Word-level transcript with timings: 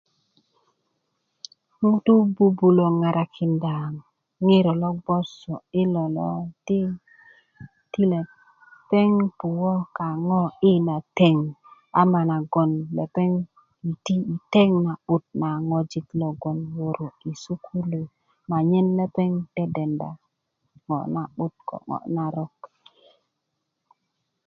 ŋutu 1.87 2.13
bubilö 2.35 2.85
ŋarakind 3.01 3.63
ŋiro 4.45 4.73
lo 4.81 4.89
gboso 5.01 5.53
yo 5.93 6.05
lo 6.15 6.27
di 6.65 6.79
tilep 7.91 8.29
ti 8.87 8.91
lepeŋ 9.01 9.11
puwo 9.39 9.73
kaŋo 9.97 10.41
yi 10.61 10.71
ina 10.79 10.97
teŋ 11.17 11.37
ama 12.01 12.19
nagon 12.31 12.71
lepeŋ 12.97 13.31
yiti' 13.85 14.23
yi 14.29 14.35
teŋ 14.53 14.69
na'but 14.85 15.23
na 15.41 15.49
ŋojik 15.69 16.07
logon 16.21 16.57
wörö 16.77 17.07
i 17.29 17.31
sukulu 17.43 18.01
anyen 18.55 18.87
lepeŋ 18.99 19.31
dedenda 19.55 20.09
ŋo' 20.87 21.07
na'but 21.15 21.53
ko 21.67 21.75
ŋo' 21.87 22.07
narok 22.15 22.57